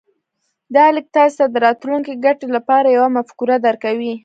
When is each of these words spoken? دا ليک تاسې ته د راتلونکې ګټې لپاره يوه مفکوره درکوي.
دا 0.75 0.85
ليک 0.95 1.07
تاسې 1.17 1.35
ته 1.39 1.45
د 1.49 1.55
راتلونکې 1.65 2.13
ګټې 2.25 2.47
لپاره 2.55 2.87
يوه 2.97 3.09
مفکوره 3.17 3.55
درکوي. 3.67 4.13